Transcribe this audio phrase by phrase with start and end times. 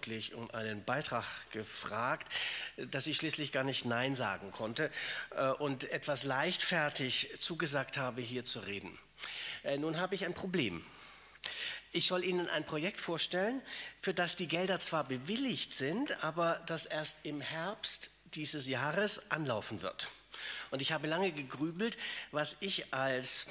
[0.00, 2.26] Nachdrücklich um einen Beitrag gefragt,
[2.76, 4.90] dass ich schließlich gar nicht Nein sagen konnte
[5.36, 8.98] äh, und etwas leichtfertig zugesagt habe, hier zu reden.
[9.62, 10.84] Äh, nun habe ich ein Problem.
[11.92, 13.60] Ich soll Ihnen ein Projekt vorstellen,
[14.00, 19.82] für das die Gelder zwar bewilligt sind, aber das erst im Herbst dieses Jahres anlaufen
[19.82, 20.10] wird.
[20.70, 21.98] Und ich habe lange gegrübelt,
[22.30, 23.48] was ich als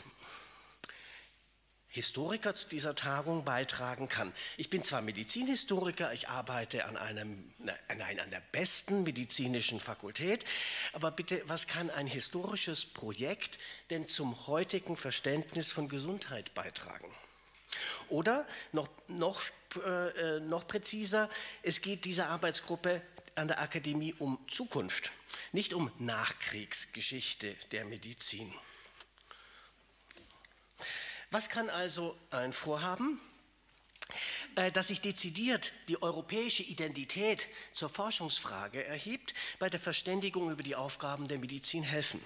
[1.92, 4.32] Historiker zu dieser Tagung beitragen kann.
[4.58, 10.46] Ich bin zwar Medizinhistoriker, ich arbeite an, einem, nein, an der besten medizinischen Fakultät,
[10.94, 13.58] aber bitte, was kann ein historisches Projekt
[13.90, 17.12] denn zum heutigen Verständnis von Gesundheit beitragen?
[18.10, 19.42] Oder noch, noch,
[19.84, 21.30] äh, äh noch präziser,
[21.64, 23.02] es geht dieser Arbeitsgruppe
[23.34, 25.12] an der Akademie um Zukunft,
[25.54, 28.54] nicht um Nachkriegsgeschichte der Medizin.
[31.32, 33.20] Was kann also ein Vorhaben,
[34.56, 40.76] äh, das sich dezidiert die europäische Identität zur Forschungsfrage erhebt, bei der Verständigung über die
[40.76, 42.20] Aufgaben der Medizin helfen?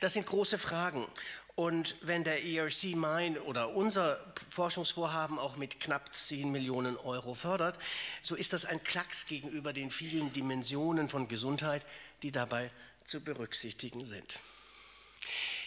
[0.00, 1.06] Das sind große Fragen.
[1.54, 7.78] Und wenn der ERC mein oder unser Forschungsvorhaben auch mit knapp 10 Millionen Euro fördert,
[8.22, 11.84] so ist das ein Klacks gegenüber den vielen Dimensionen von Gesundheit,
[12.22, 12.70] die dabei
[13.04, 14.38] zu berücksichtigen sind.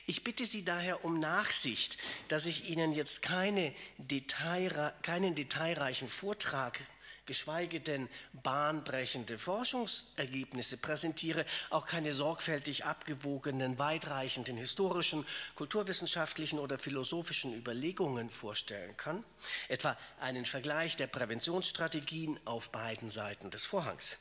[0.06, 6.80] Ich bitte Sie daher um Nachsicht, dass ich Ihnen jetzt keine Detail, keinen detailreichen Vortrag
[7.26, 18.30] geschweige denn bahnbrechende Forschungsergebnisse präsentiere, auch keine sorgfältig abgewogenen, weitreichenden historischen, kulturwissenschaftlichen oder philosophischen Überlegungen
[18.30, 19.24] vorstellen kann,
[19.70, 24.18] etwa einen Vergleich der Präventionsstrategien auf beiden Seiten des Vorhangs.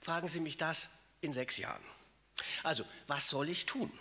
[0.00, 0.88] Fragen Sie mich das
[1.20, 1.84] in sechs Jahren.
[2.62, 3.92] Also, was soll ich tun?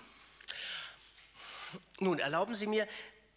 [1.99, 2.87] Nun, erlauben Sie mir,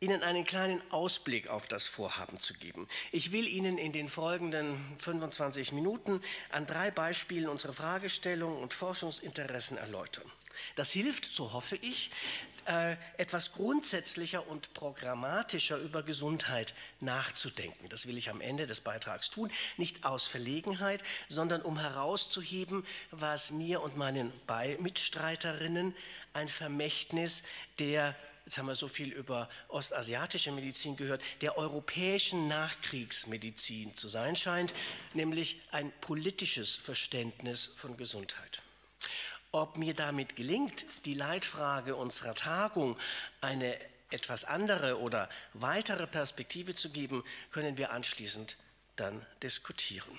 [0.00, 2.88] Ihnen einen kleinen Ausblick auf das Vorhaben zu geben.
[3.12, 9.76] Ich will Ihnen in den folgenden 25 Minuten an drei Beispielen unsere Fragestellungen und Forschungsinteressen
[9.76, 10.25] erläutern.
[10.75, 12.10] Das hilft, so hoffe ich,
[12.66, 17.88] äh, etwas grundsätzlicher und programmatischer über Gesundheit nachzudenken.
[17.88, 23.50] Das will ich am Ende des Beitrags tun, nicht aus Verlegenheit, sondern um herauszuheben, was
[23.50, 24.32] mir und meinen
[24.78, 25.94] Mitstreiterinnen
[26.32, 27.42] ein Vermächtnis
[27.78, 28.15] der
[28.45, 34.75] jetzt haben wir so viel über ostasiatische Medizin gehört, der europäischen Nachkriegsmedizin zu sein scheint,
[35.15, 38.62] nämlich ein politisches Verständnis von Gesundheit.
[39.53, 42.97] Ob mir damit gelingt, die Leitfrage unserer Tagung
[43.41, 43.77] eine
[44.11, 48.57] etwas andere oder weitere Perspektive zu geben, können wir anschließend
[48.97, 50.19] dann diskutieren.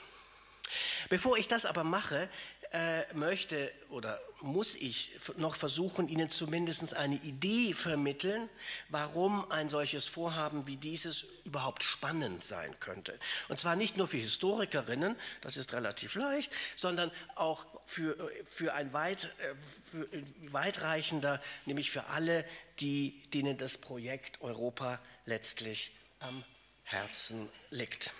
[1.10, 2.30] Bevor ich das aber mache,
[2.74, 8.50] äh, möchte oder muss ich noch versuchen, Ihnen zumindest eine Idee vermitteln,
[8.88, 13.20] warum ein solches Vorhaben wie dieses überhaupt spannend sein könnte.
[13.50, 18.94] Und zwar nicht nur für Historikerinnen, das ist relativ leicht, sondern auch für, für ein
[18.94, 19.54] weit, äh,
[19.92, 20.08] für
[20.54, 22.46] weitreichender, nämlich für alle,
[22.80, 26.44] die, denen das Projekt Europa letztlich am
[26.84, 28.14] Herzen liegt.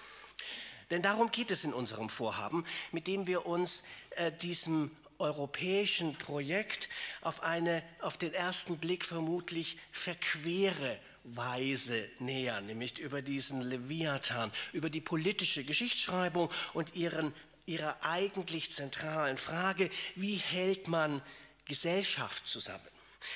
[0.92, 6.90] Denn darum geht es in unserem Vorhaben, mit dem wir uns äh, diesem europäischen Projekt
[7.22, 14.90] auf eine auf den ersten Blick vermutlich verquere Weise nähern, nämlich über diesen Leviathan, über
[14.90, 17.34] die politische Geschichtsschreibung und ihren,
[17.66, 21.22] ihrer eigentlich zentralen Frage, wie hält man
[21.66, 22.91] Gesellschaft zusammen?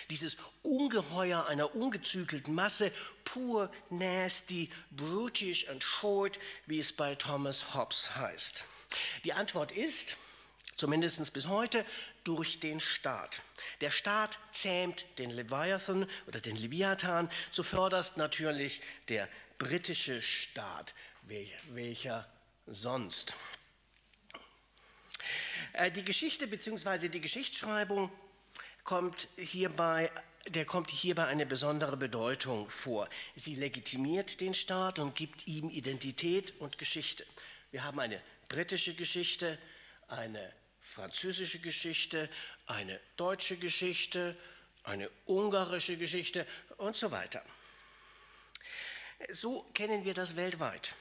[0.10, 2.92] Dieses Ungeheuer einer ungezügelten Masse,
[3.24, 8.66] pur, nasty, brutish and short, wie es bei Thomas Hobbes heißt.
[9.24, 10.18] Die Antwort ist,
[10.76, 11.86] zumindest bis heute,
[12.24, 13.42] durch den Staat.
[13.82, 20.94] Der Staat zähmt den Leviathan oder den Leviathan, zuvörderst natürlich der britische Staat,
[21.70, 22.28] welcher
[22.68, 23.36] sonst.
[25.74, 27.10] Äh, die Geschichte bzw.
[27.10, 28.12] die Geschichtsschreibung
[28.86, 30.10] kommt hierbei
[30.48, 33.10] der kommt hierbei eine besondere Bedeutung vor.
[33.36, 37.26] Sie legitimiert den Staat und gibt ihm Identität und Geschichte.
[37.72, 39.58] Wir haben eine britische Geschichte,
[40.08, 42.30] eine französische Geschichte,
[42.68, 44.38] eine deutsche Geschichte,
[44.84, 46.46] eine ungarische Geschichte
[46.78, 47.42] und so weiter.
[49.32, 50.94] So kennen wir das weltweit.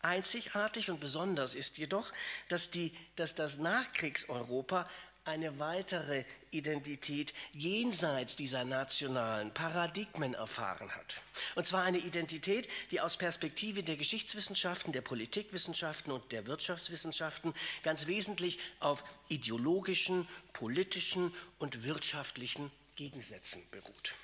[0.00, 2.12] Einzigartig und besonders ist jedoch,
[2.48, 4.88] dass, die, dass das Nachkriegseuropa
[5.28, 11.20] eine weitere Identität jenseits dieser nationalen Paradigmen erfahren hat.
[11.54, 18.06] Und zwar eine Identität, die aus Perspektive der Geschichtswissenschaften, der Politikwissenschaften und der Wirtschaftswissenschaften ganz
[18.06, 24.14] wesentlich auf ideologischen, politischen und wirtschaftlichen Gegensätzen beruht.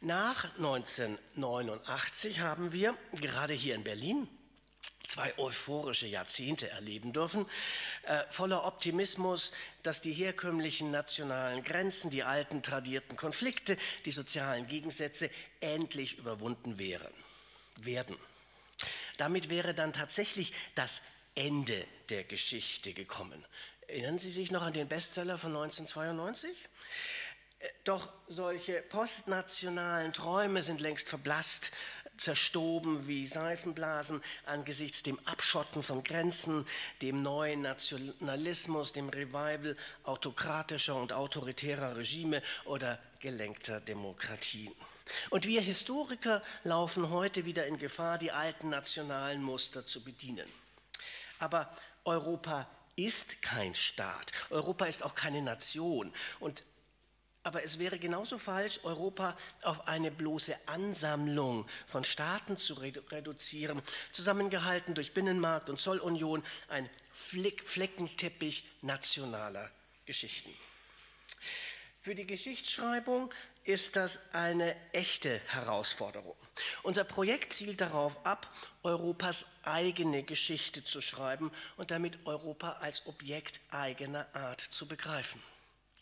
[0.00, 4.28] Nach 1989 haben wir gerade hier in Berlin
[5.10, 7.46] zwei euphorische Jahrzehnte erleben dürfen,
[8.04, 9.52] äh, voller Optimismus,
[9.82, 15.28] dass die herkömmlichen nationalen Grenzen, die alten tradierten Konflikte, die sozialen Gegensätze
[15.60, 17.12] endlich überwunden wären,
[17.76, 18.16] werden.
[19.18, 21.02] Damit wäre dann tatsächlich das
[21.34, 23.44] Ende der Geschichte gekommen.
[23.88, 26.68] Erinnern Sie sich noch an den Bestseller von 1992?
[27.58, 31.72] Äh, doch solche postnationalen Träume sind längst verblasst
[32.20, 36.66] zerstoben wie Seifenblasen angesichts dem Abschotten von Grenzen,
[37.02, 44.74] dem neuen Nationalismus, dem Revival autokratischer und autoritärer Regime oder gelenkter Demokratien.
[45.30, 50.48] Und wir Historiker laufen heute wieder in Gefahr, die alten nationalen Muster zu bedienen.
[51.38, 51.74] Aber
[52.04, 54.32] Europa ist kein Staat.
[54.50, 56.12] Europa ist auch keine Nation.
[56.38, 56.64] Und
[57.50, 63.82] aber es wäre genauso falsch, Europa auf eine bloße Ansammlung von Staaten zu reduzieren,
[64.12, 69.68] zusammengehalten durch Binnenmarkt und Zollunion, ein Fleckenteppich nationaler
[70.06, 70.54] Geschichten.
[72.00, 76.36] Für die Geschichtsschreibung ist das eine echte Herausforderung.
[76.84, 78.48] Unser Projekt zielt darauf ab,
[78.84, 85.42] Europas eigene Geschichte zu schreiben und damit Europa als Objekt eigener Art zu begreifen.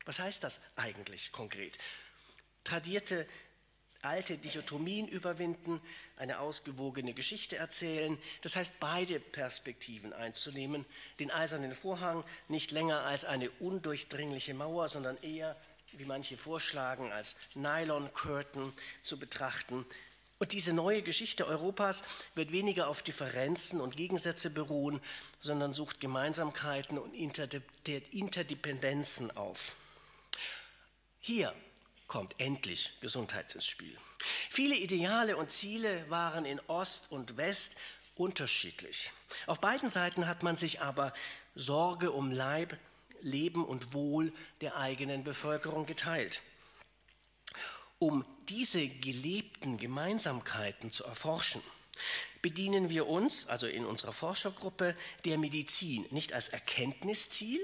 [0.09, 1.77] Was heißt das eigentlich konkret?
[2.65, 3.27] Tradierte
[4.01, 5.83] alte Dichotomien überwinden,
[6.17, 10.87] eine ausgewogene Geschichte erzählen, das heißt beide Perspektiven einzunehmen,
[11.19, 15.61] den eisernen Vorhang nicht länger als eine undurchdringliche Mauer, sondern eher,
[15.93, 18.73] wie manche vorschlagen, als Nylon Curtain
[19.03, 19.85] zu betrachten.
[20.39, 22.03] Und diese neue Geschichte Europas
[22.35, 25.03] wird weniger auf Differenzen und Gegensätze beruhen,
[25.41, 29.75] sondern sucht Gemeinsamkeiten und Interdependenzen auf.
[31.21, 31.55] Hier
[32.07, 33.97] kommt endlich Gesundheit ins Spiel.
[34.51, 37.77] Viele Ideale und Ziele waren in Ost und West
[38.17, 39.13] unterschiedlich.
[39.47, 41.13] Auf beiden Seiten hat man sich aber
[41.55, 42.77] Sorge um Leib,
[43.21, 46.43] Leben und Wohl der eigenen Bevölkerung geteilt.
[47.99, 51.63] Um diese gelebten Gemeinsamkeiten zu erforschen,
[52.43, 57.61] bedienen wir uns, also in unserer Forschergruppe, der Medizin nicht als Erkenntnisziel,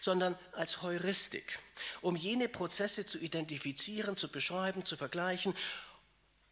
[0.00, 1.60] sondern als Heuristik,
[2.00, 5.54] um jene Prozesse zu identifizieren, zu beschreiben, zu vergleichen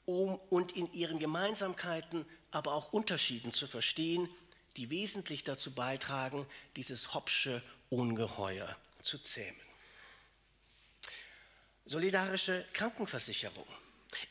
[0.05, 4.29] um, und in ihren Gemeinsamkeiten, aber auch Unterschieden zu verstehen,
[4.77, 6.47] die wesentlich dazu beitragen,
[6.77, 9.61] dieses Hobbsche Ungeheuer zu zähmen.
[11.87, 13.67] Solidarische Krankenversicherung,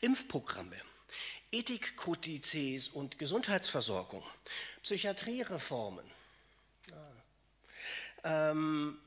[0.00, 0.76] Impfprogramme,
[1.50, 4.22] Ethikkodizes und Gesundheitsversorgung,
[4.82, 6.04] Psychiatriereformen,
[8.24, 8.98] ähm,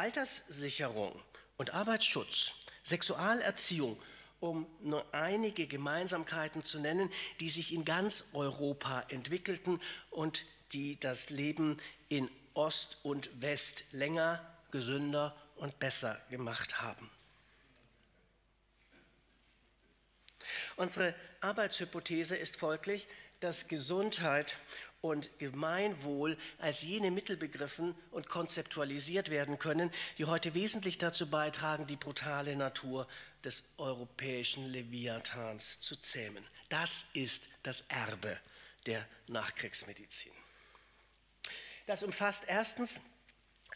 [0.00, 1.12] Alterssicherung
[1.58, 2.52] und Arbeitsschutz,
[2.84, 4.00] Sexualerziehung,
[4.40, 11.28] um nur einige Gemeinsamkeiten zu nennen, die sich in ganz Europa entwickelten und die das
[11.28, 11.76] Leben
[12.08, 17.10] in Ost und West länger, gesünder und besser gemacht haben.
[20.76, 23.06] Unsere Arbeitshypothese ist folglich,
[23.40, 24.56] dass Gesundheit
[25.00, 31.86] und Gemeinwohl als jene Mittel begriffen und konzeptualisiert werden können, die heute wesentlich dazu beitragen,
[31.86, 33.08] die brutale Natur
[33.44, 36.44] des europäischen Leviathans zu zähmen.
[36.68, 38.38] Das ist das Erbe
[38.86, 40.32] der Nachkriegsmedizin.
[41.86, 43.00] Das umfasst erstens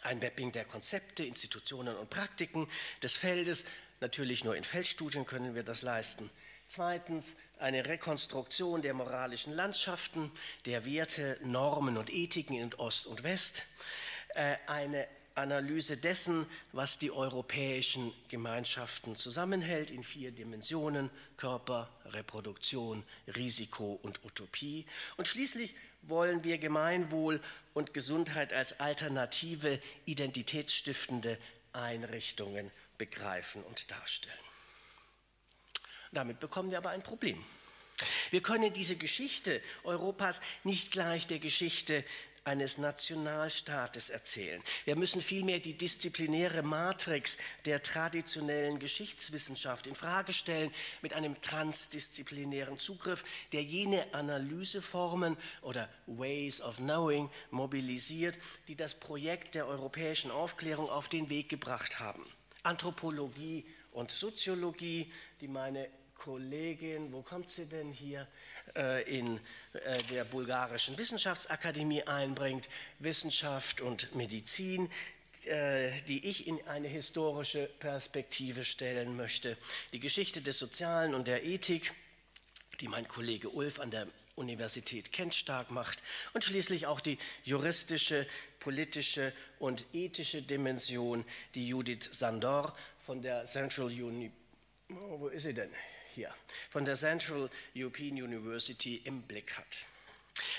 [0.02, 2.68] ein Mapping der Konzepte, Institutionen und Praktiken
[3.02, 3.64] des Feldes.
[4.00, 6.30] Natürlich nur in Feldstudien können wir das leisten.
[6.68, 10.30] Zweitens eine Rekonstruktion der moralischen Landschaften,
[10.66, 13.64] der Werte, Normen und Ethiken in Ost und West.
[14.34, 23.02] Äh, eine Analyse dessen, was die europäischen Gemeinschaften zusammenhält in vier Dimensionen, Körper, Reproduktion,
[23.34, 24.87] Risiko und Utopie.
[25.16, 27.40] Und schließlich wollen wir Gemeinwohl
[27.73, 31.38] und Gesundheit als alternative, identitätsstiftende
[31.73, 34.38] Einrichtungen begreifen und darstellen.
[36.14, 37.44] Damit bekommen wir aber ein Problem.
[38.30, 42.04] Wir können diese Geschichte Europas nicht gleich der Geschichte
[42.44, 44.62] eines Nationalstaates erzählen.
[44.85, 52.78] Wir müssen vielmehr die disziplinäre Matrix der traditionellen Geschichtswissenschaft in Frage stellen mit einem transdisziplinären
[52.78, 58.37] Zugriff, der jene Analyseformen oder Ways of Knowing mobilisiert,
[58.68, 62.25] die das Projekt der europäischen Aufklärung auf den Weg gebracht haben.
[62.62, 68.26] Anthropologie und Soziologie, die meine Kollegin, wo kommt sie denn hier,
[68.76, 69.38] äh, in
[69.73, 72.68] äh, der Bulgarischen Wissenschaftsakademie einbringt,
[72.99, 74.90] Wissenschaft und Medizin,
[75.47, 79.56] äh, die ich in eine historische Perspektive stellen möchte.
[79.92, 81.92] Die Geschichte des Sozialen und der Ethik,
[82.80, 84.06] die mein Kollege Ulf an der
[84.37, 86.02] Universität Kent stark macht
[86.33, 88.26] und schließlich auch die juristische,
[88.59, 94.33] politische und ethische Dimension, die Judith Sandor von der Central Uni
[94.90, 95.71] oh, wo ist sie denn?
[96.14, 96.33] Hier,
[96.71, 99.66] von der Central European University im Blick hat.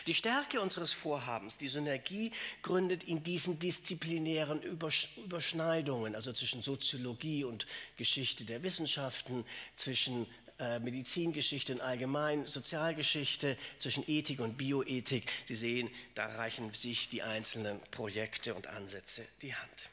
[0.08, 2.32] Die Stärke unseres Vorhabens, die Synergie,
[2.62, 9.46] gründet in diesen disziplinären Überschneidungen, also zwischen Soziologie und Geschichte der Wissenschaften,
[9.76, 10.28] zwischen
[10.60, 15.30] äh, Medizingeschichte und allgemein Sozialgeschichte, zwischen Ethik und Bioethik.
[15.46, 19.90] Sie sehen, da reichen sich die einzelnen Projekte und Ansätze die Hand.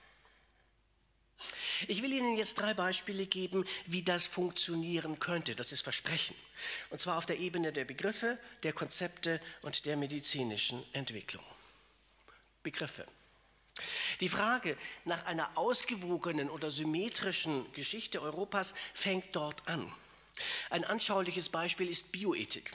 [1.88, 5.54] Ich will Ihnen jetzt drei Beispiele geben, wie das funktionieren könnte.
[5.54, 6.36] Das ist Versprechen.
[6.90, 11.44] Und zwar auf der Ebene der Begriffe, der Konzepte und der medizinischen Entwicklung.
[12.62, 13.06] Begriffe.
[14.20, 19.92] Die Frage nach einer ausgewogenen oder symmetrischen Geschichte Europas fängt dort an.
[20.70, 22.70] Ein anschauliches Beispiel ist Bioethik.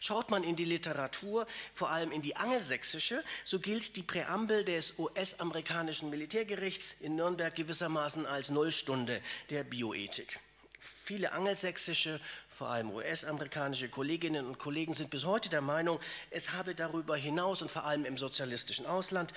[0.00, 4.98] Schaut man in die Literatur, vor allem in die angelsächsische, so gilt die Präambel des
[4.98, 9.20] US-amerikanischen Militärgerichts in Nürnberg gewissermaßen als Nullstunde
[9.50, 10.40] der Bioethik.
[10.78, 12.20] Viele angelsächsische,
[12.50, 17.62] vor allem US-amerikanische Kolleginnen und Kollegen sind bis heute der Meinung, es habe darüber hinaus
[17.62, 19.32] und vor allem im sozialistischen Ausland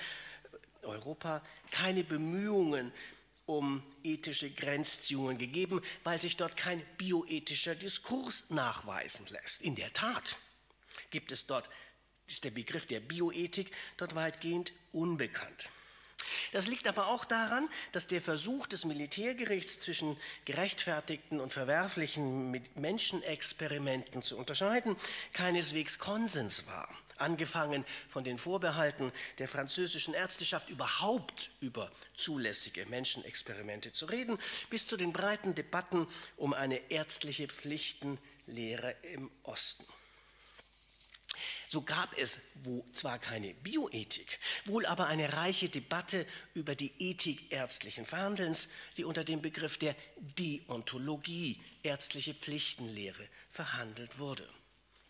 [0.82, 2.92] Europa keine Bemühungen
[3.58, 9.62] um ethische Grenzziehungen gegeben, weil sich dort kein bioethischer Diskurs nachweisen lässt.
[9.62, 10.38] In der Tat
[11.10, 11.68] gibt es dort,
[12.26, 15.68] ist der Begriff der Bioethik dort weitgehend unbekannt.
[16.52, 24.22] Das liegt aber auch daran, dass der Versuch des Militärgerichts zwischen gerechtfertigten und verwerflichen Menschenexperimenten
[24.22, 24.96] zu unterscheiden
[25.32, 26.88] keineswegs Konsens war
[27.22, 34.38] angefangen von den Vorbehalten der französischen Ärzteschaft überhaupt über zulässige Menschenexperimente zu reden,
[34.68, 39.84] bis zu den breiten Debatten um eine ärztliche Pflichtenlehre im Osten.
[41.68, 47.50] So gab es wo zwar keine Bioethik, wohl aber eine reiche Debatte über die Ethik
[47.50, 54.46] ärztlichen Verhandelns, die unter dem Begriff der Deontologie, ärztliche Pflichtenlehre, verhandelt wurde.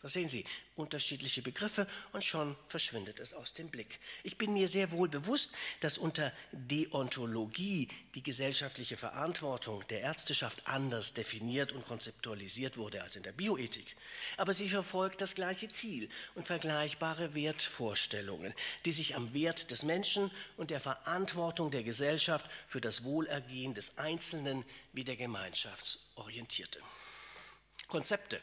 [0.02, 0.44] Da sehen Sie
[0.75, 4.00] unterschiedliche Begriffe und schon verschwindet es aus dem Blick.
[4.25, 11.14] Ich bin mir sehr wohl bewusst, dass unter Deontologie die gesellschaftliche Verantwortung der Ärzteschaft anders
[11.14, 13.94] definiert und konzeptualisiert wurde als in der Bioethik.
[14.37, 18.54] Aber sie verfolgt das gleiche Ziel und vergleichbare Wertvorstellungen,
[18.85, 23.97] die sich am Wert des Menschen und der Verantwortung der Gesellschaft für das Wohlergehen des
[23.99, 26.80] Einzelnen wie der Gemeinschaft orientierte.
[27.87, 28.40] Konzepte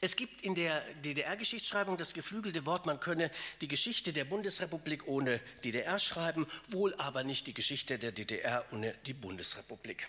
[0.00, 3.30] es gibt in der DDR-Geschichtsschreibung das geflügelte Wort, man könne
[3.60, 8.94] die Geschichte der Bundesrepublik ohne DDR schreiben, wohl aber nicht die Geschichte der DDR ohne
[9.04, 10.08] die Bundesrepublik.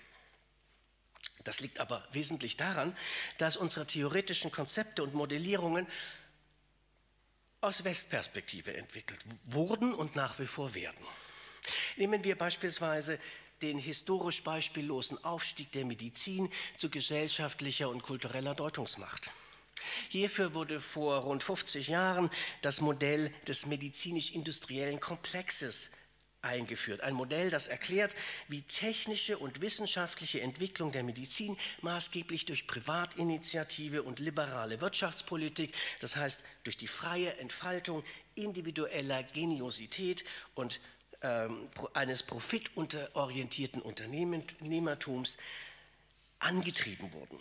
[1.43, 2.95] Das liegt aber wesentlich daran,
[3.37, 5.87] dass unsere theoretischen Konzepte und Modellierungen
[7.59, 11.05] aus Westperspektive entwickelt wurden und nach wie vor werden.
[11.97, 13.19] Nehmen wir beispielsweise
[13.61, 19.31] den historisch beispiellosen Aufstieg der Medizin zu gesellschaftlicher und kultureller Deutungsmacht.
[20.09, 22.29] Hierfür wurde vor rund 50 Jahren
[22.61, 25.89] das Modell des medizinisch-industriellen Komplexes
[26.41, 27.01] eingeführt.
[27.01, 28.13] Ein Modell, das erklärt,
[28.47, 36.43] wie technische und wissenschaftliche Entwicklung der Medizin maßgeblich durch Privatinitiative und liberale Wirtschaftspolitik, das heißt
[36.63, 38.03] durch die freie Entfaltung
[38.35, 40.23] individueller Geniosität
[40.55, 40.79] und
[41.21, 45.37] ähm, eines profitorientierten Unternehmertums
[46.39, 47.39] angetrieben wurden.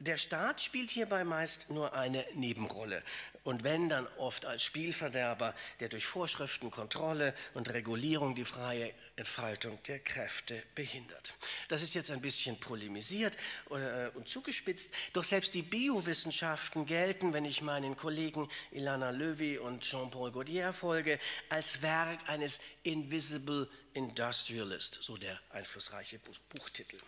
[0.00, 3.02] Der Staat spielt hierbei meist nur eine Nebenrolle
[3.44, 9.78] und wenn dann oft als Spielverderber, der durch Vorschriften, Kontrolle und Regulierung die freie Entfaltung
[9.84, 11.34] der Kräfte behindert.
[11.68, 13.36] Das ist jetzt ein bisschen polemisiert
[13.70, 19.82] äh, und zugespitzt, doch selbst die Biowissenschaften gelten, wenn ich meinen Kollegen Ilana Löwy und
[19.82, 21.18] Jean-Paul Gaudier folge,
[21.48, 26.98] als Werk eines Invisible Industrialist, so der einflussreiche Buchtitel.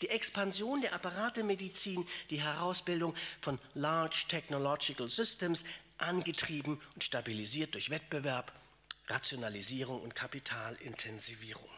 [0.00, 5.64] Die Expansion der Apparatemedizin, die Herausbildung von Large Technological Systems,
[5.98, 8.52] angetrieben und stabilisiert durch Wettbewerb,
[9.08, 11.68] Rationalisierung und Kapitalintensivierung.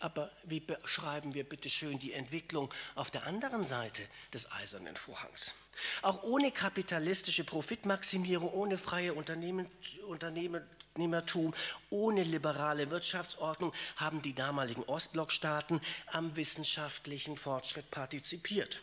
[0.00, 4.02] Aber wie beschreiben wir bitte schön die Entwicklung auf der anderen Seite
[4.32, 5.54] des eisernen Vorhangs?
[6.02, 9.70] Auch ohne kapitalistische Profitmaximierung, ohne freie Unternehmen,
[10.96, 11.52] Unternehmertum,
[11.90, 18.80] ohne liberale Wirtschaftsordnung haben die damaligen Ostblockstaaten am wissenschaftlichen Fortschritt partizipiert.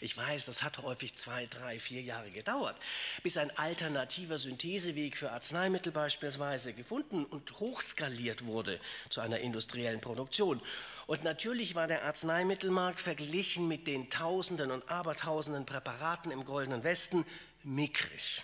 [0.00, 2.76] Ich weiß, das hat häufig zwei, drei, vier Jahre gedauert,
[3.22, 10.60] bis ein alternativer Syntheseweg für Arzneimittel beispielsweise gefunden und hochskaliert wurde zu einer industriellen Produktion.
[11.06, 17.24] Und natürlich war der Arzneimittelmarkt verglichen mit den Tausenden und Abertausenden Präparaten im Goldenen Westen
[17.62, 18.42] mickrig.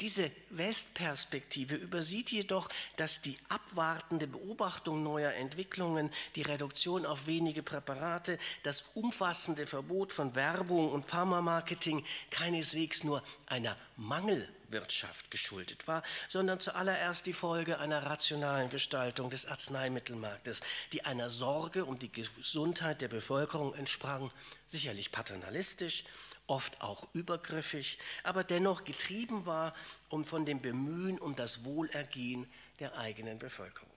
[0.00, 8.38] Diese Westperspektive übersieht jedoch, dass die abwartende Beobachtung neuer Entwicklungen, die Reduktion auf wenige Präparate,
[8.62, 17.26] das umfassende Verbot von Werbung und Pharmamarketing keineswegs nur einer Mangelwirtschaft geschuldet war, sondern zuallererst
[17.26, 20.60] die Folge einer rationalen Gestaltung des Arzneimittelmarktes,
[20.92, 24.32] die einer Sorge um die Gesundheit der Bevölkerung entsprang,
[24.66, 26.04] sicherlich paternalistisch,
[26.46, 29.74] oft auch übergriffig, aber dennoch getrieben war
[30.08, 32.46] um von dem Bemühen um das Wohlergehen
[32.80, 33.88] der eigenen Bevölkerung.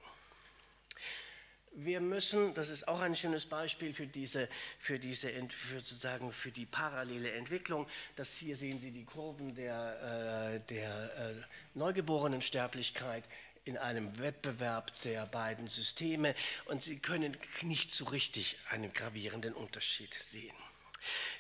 [1.77, 4.47] Wir müssen, das ist auch ein schönes Beispiel für diese,
[4.79, 7.85] für diese für sozusagen für die parallele Entwicklung.
[8.15, 11.33] Das hier sehen Sie die Kurven der, äh, der äh,
[11.73, 13.25] Neugeborenensterblichkeit
[13.65, 16.33] in einem Wettbewerb der beiden Systeme
[16.65, 20.55] und Sie können nicht so richtig einen gravierenden Unterschied sehen.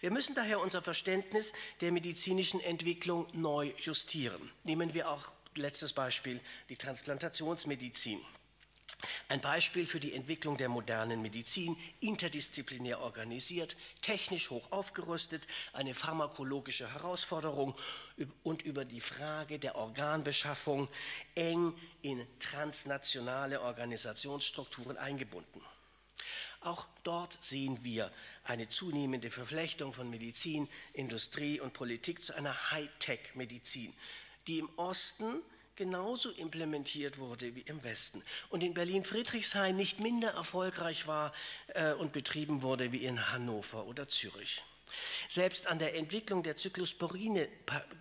[0.01, 4.51] Wir müssen daher unser Verständnis der medizinischen Entwicklung neu justieren.
[4.63, 8.19] Nehmen wir auch letztes Beispiel die Transplantationsmedizin.
[9.27, 16.93] Ein Beispiel für die Entwicklung der modernen Medizin, interdisziplinär organisiert, technisch hoch aufgerüstet, eine pharmakologische
[16.93, 17.75] Herausforderung
[18.43, 20.87] und über die Frage der Organbeschaffung
[21.33, 25.61] eng in transnationale Organisationsstrukturen eingebunden.
[26.65, 28.11] Auch dort sehen wir
[28.43, 33.93] eine zunehmende Verflechtung von Medizin, Industrie und Politik zu einer Hightech-Medizin,
[34.47, 35.43] die im Osten
[35.75, 41.33] genauso implementiert wurde wie im Westen und in Berlin-Friedrichshain nicht minder erfolgreich war
[41.75, 44.63] äh, und betrieben wurde wie in Hannover oder Zürich.
[45.27, 47.47] Selbst an der Entwicklung der Zyklosporine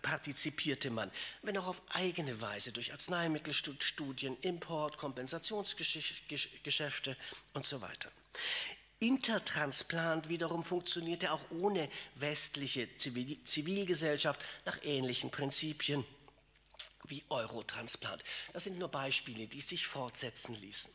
[0.01, 1.11] partizipierte man,
[1.43, 7.19] wenn auch auf eigene Weise durch Arzneimittelstudien, Import, Kompensationsgeschäfte
[7.53, 8.11] und so weiter.
[9.01, 16.05] Intertransplant wiederum funktionierte auch ohne westliche Zivilgesellschaft nach ähnlichen Prinzipien
[17.05, 18.23] wie Eurotransplant.
[18.53, 20.91] Das sind nur Beispiele, die sich fortsetzen ließen.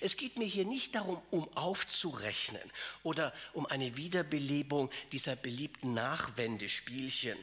[0.00, 7.38] Es geht mir hier nicht darum, um aufzurechnen oder um eine Wiederbelebung dieser beliebten Nachwendespielchen.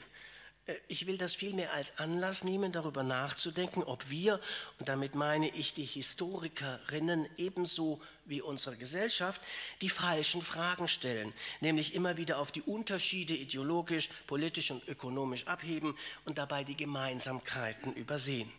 [0.66, 4.40] Äh, ich will das vielmehr als Anlass nehmen, darüber nachzudenken, ob wir,
[4.80, 9.42] und damit meine ich die Historikerinnen ebenso wie unsere Gesellschaft,
[9.82, 15.98] die falschen Fragen stellen, nämlich immer wieder auf die Unterschiede ideologisch, politisch und ökonomisch abheben
[16.26, 18.52] und dabei die Gemeinsamkeiten übersehen.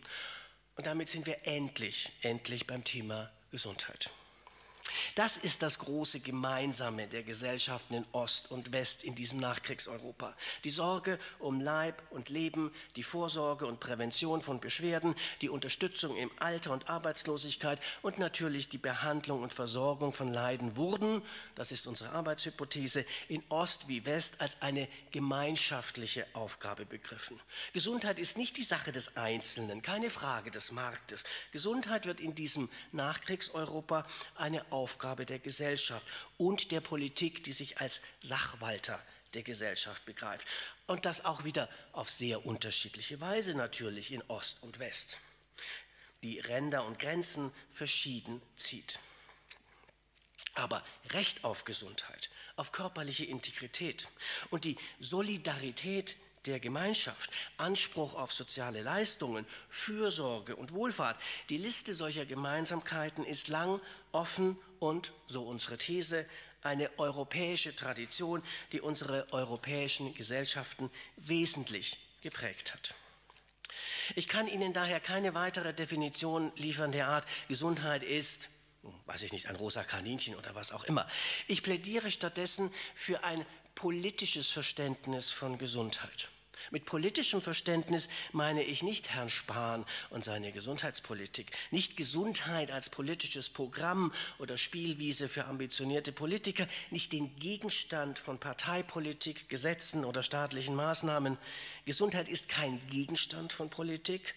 [0.75, 4.11] Und damit sind wir endlich, endlich beim Thema Gesundheit.
[5.15, 10.35] Das ist das große Gemeinsame der Gesellschaften in Ost und West in diesem Nachkriegseuropa.
[10.63, 16.31] Die Sorge um Leib und Leben, die Vorsorge und Prävention von Beschwerden, die Unterstützung im
[16.37, 21.21] Alter und Arbeitslosigkeit und natürlich die Behandlung und Versorgung von Leiden wurden,
[21.55, 27.39] das ist unsere Arbeitshypothese, in Ost wie West als eine gemeinschaftliche Aufgabe begriffen.
[27.73, 31.23] Gesundheit ist nicht die Sache des Einzelnen, keine Frage des Marktes.
[31.51, 34.05] Gesundheit wird in diesem Nachkriegseuropa
[34.35, 34.86] eine Aufgabe
[35.25, 36.05] der Gesellschaft
[36.37, 39.01] und der Politik, die sich als Sachwalter
[39.33, 40.47] der Gesellschaft begreift.
[40.87, 45.19] Und das auch wieder auf sehr unterschiedliche Weise natürlich in Ost und West.
[46.23, 48.99] Die Ränder und Grenzen verschieden zieht.
[50.55, 54.09] Aber Recht auf Gesundheit, auf körperliche Integrität
[54.49, 56.15] und die Solidarität
[56.47, 61.17] der Gemeinschaft, Anspruch auf soziale Leistungen, Fürsorge und Wohlfahrt.
[61.49, 63.81] Die Liste solcher Gemeinsamkeiten ist lang,
[64.11, 66.25] offen und, so unsere These,
[66.63, 72.95] eine europäische Tradition, die unsere europäischen Gesellschaften wesentlich geprägt hat.
[74.15, 78.49] Ich kann Ihnen daher keine weitere Definition liefern der Art, Gesundheit ist,
[79.05, 81.07] weiß ich nicht, ein rosa Kaninchen oder was auch immer.
[81.47, 86.31] Ich plädiere stattdessen für ein politisches Verständnis von Gesundheit.
[86.71, 93.49] Mit politischem Verständnis meine ich nicht Herrn Spahn und seine Gesundheitspolitik, nicht Gesundheit als politisches
[93.49, 101.37] Programm oder Spielwiese für ambitionierte Politiker, nicht den Gegenstand von Parteipolitik, Gesetzen oder staatlichen Maßnahmen.
[101.85, 104.35] Gesundheit ist kein Gegenstand von Politik,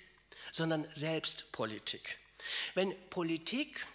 [0.52, 2.18] sondern Selbstpolitik.
[2.74, 3.86] Wenn Politik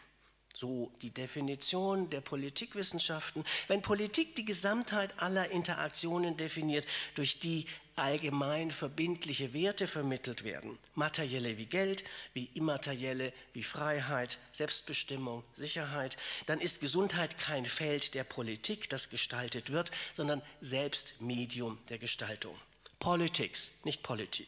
[0.54, 6.86] so die Definition der Politikwissenschaften, wenn Politik die Gesamtheit aller Interaktionen definiert,
[7.16, 12.04] durch die allgemein verbindliche Werte vermittelt werden, materielle wie Geld,
[12.34, 19.72] wie immaterielle wie Freiheit, Selbstbestimmung, Sicherheit, dann ist Gesundheit kein Feld der Politik, das gestaltet
[19.72, 22.56] wird, sondern selbst Medium der Gestaltung.
[23.00, 24.48] Politics, nicht Politik.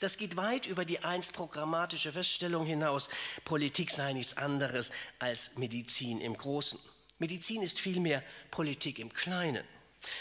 [0.00, 3.08] Das geht weit über die einst programmatische Feststellung hinaus,
[3.44, 6.78] Politik sei nichts anderes als Medizin im Großen.
[7.18, 9.64] Medizin ist vielmehr Politik im Kleinen,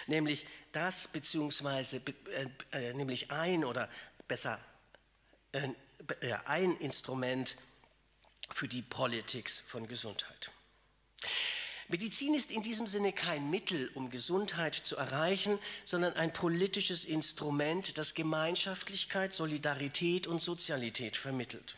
[0.08, 2.02] nämlich das beziehungsweise
[2.72, 3.90] äh, äh, nämlich ein oder
[4.28, 4.60] besser
[5.52, 5.70] äh,
[6.46, 7.56] ein Instrument
[8.52, 10.52] für die Politik von Gesundheit.
[11.88, 17.98] Medizin ist in diesem Sinne kein Mittel, um Gesundheit zu erreichen, sondern ein politisches Instrument,
[18.00, 21.76] das Gemeinschaftlichkeit, Solidarität und Sozialität vermittelt.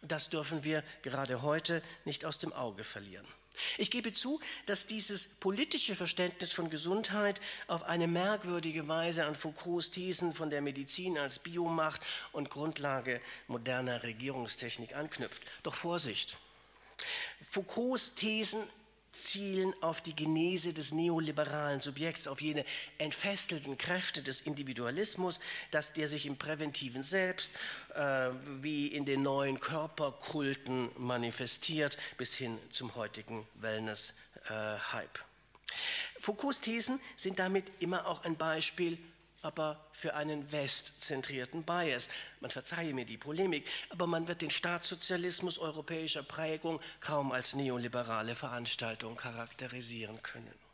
[0.00, 3.26] Und das dürfen wir gerade heute nicht aus dem Auge verlieren.
[3.76, 9.90] Ich gebe zu, dass dieses politische Verständnis von Gesundheit auf eine merkwürdige Weise an Foucaults
[9.90, 15.42] Thesen von der Medizin als Biomacht und Grundlage moderner Regierungstechnik anknüpft.
[15.62, 16.38] Doch Vorsicht!
[17.48, 18.62] Foucaults Thesen
[19.18, 22.64] zielen auf die Genese des neoliberalen Subjekts, auf jene
[22.98, 27.52] entfesselten Kräfte des Individualismus, dass der sich im präventiven Selbst
[27.94, 35.18] äh, wie in den neuen Körperkulten manifestiert, bis hin zum heutigen Wellness-Hype.
[35.18, 38.98] Äh, Foucaults Thesen sind damit immer auch ein Beispiel
[39.42, 42.08] aber für einen westzentrierten Bias.
[42.40, 48.34] Man verzeihe mir die Polemik, aber man wird den Staatssozialismus europäischer Prägung kaum als neoliberale
[48.34, 50.67] Veranstaltung charakterisieren können.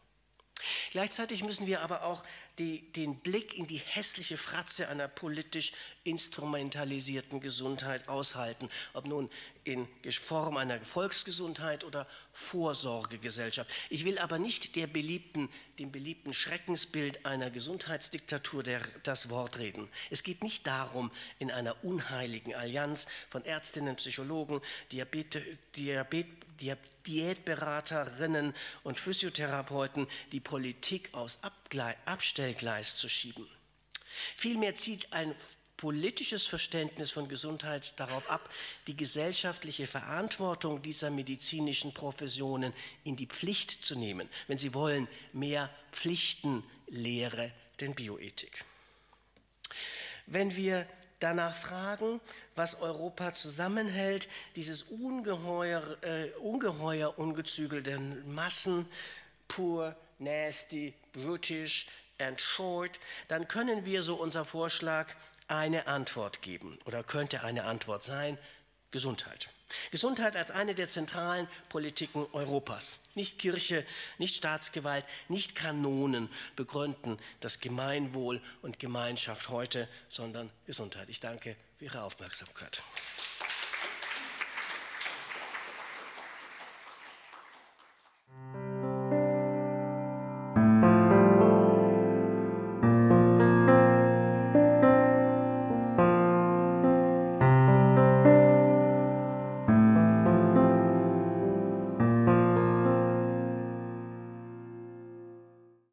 [0.92, 2.24] Gleichzeitig müssen wir aber auch
[2.58, 5.72] die, den Blick in die hässliche Fratze einer politisch
[6.04, 9.30] instrumentalisierten Gesundheit aushalten, ob nun
[9.64, 13.70] in Form einer Volksgesundheit oder Vorsorgegesellschaft.
[13.88, 15.48] Ich will aber nicht der beliebten,
[15.78, 19.88] dem beliebten Schreckensbild einer Gesundheitsdiktatur der, das Wort reden.
[20.10, 24.60] Es geht nicht darum, in einer unheiligen Allianz von Ärztinnen, Psychologen,
[24.92, 25.42] Diabete,
[25.76, 26.26] Diabet,
[27.06, 31.38] Diätberaterinnen und Physiotherapeuten die Politik aus
[32.04, 33.46] Abstellgleis zu schieben.
[34.36, 35.34] Vielmehr zieht ein
[35.76, 38.48] politisches Verständnis von Gesundheit darauf ab,
[38.86, 45.68] die gesellschaftliche Verantwortung dieser medizinischen Professionen in die Pflicht zu nehmen, wenn Sie wollen, mehr
[45.92, 48.64] Pflichtenlehre denn Bioethik.
[50.26, 50.86] Wenn wir
[51.18, 52.20] danach fragen,
[52.56, 58.86] was Europa zusammenhält, dieses ungeheuer, äh, ungeheuer ungezügelte Massen,
[59.48, 61.86] pur, nasty, brutish
[62.18, 65.14] and short, dann können wir, so unser Vorschlag,
[65.48, 68.38] eine Antwort geben oder könnte eine Antwort sein,
[68.90, 69.48] Gesundheit.
[69.90, 73.00] Gesundheit als eine der zentralen Politiken Europas.
[73.14, 73.84] Nicht Kirche,
[74.18, 81.08] nicht Staatsgewalt, nicht Kanonen begründen das Gemeinwohl und Gemeinschaft heute, sondern Gesundheit.
[81.08, 82.82] Ich danke für Ihre Aufmerksamkeit.